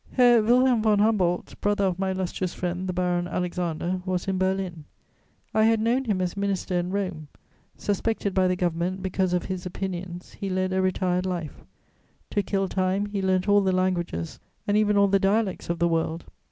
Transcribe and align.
Herr 0.13 0.41
Wilhelm 0.41 0.81
von 0.81 0.97
Humboldt, 0.99 1.53
brother 1.61 1.83
of 1.85 1.99
my 1.99 2.09
illustrious 2.09 2.55
friend 2.55 2.89
the 2.89 2.91
Baron 2.91 3.27
Alexander, 3.27 4.01
was 4.03 4.27
in 4.27 4.39
Berlin: 4.39 4.85
I 5.53 5.65
had 5.65 5.79
known 5.79 6.05
him 6.05 6.21
as 6.21 6.35
minister 6.35 6.73
in 6.79 6.89
Rome; 6.89 7.27
suspected 7.77 8.33
by 8.33 8.47
the 8.47 8.55
Government 8.55 9.03
because 9.03 9.31
of 9.31 9.45
his 9.45 9.63
opinions, 9.63 10.31
he 10.33 10.49
led 10.49 10.73
a 10.73 10.81
retired 10.81 11.27
life; 11.27 11.63
to 12.31 12.41
kill 12.41 12.67
time, 12.67 13.05
he 13.05 13.21
learnt 13.21 13.47
all 13.47 13.61
the 13.61 13.71
languages 13.71 14.39
and 14.67 14.75
even 14.75 14.97
all 14.97 15.07
the 15.07 15.19
dialects 15.19 15.69
of 15.69 15.77
the 15.77 15.87
world. 15.87 16.25